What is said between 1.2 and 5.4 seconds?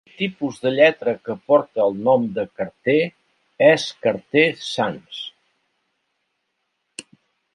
que porta el nom de Carter és Carter Sans.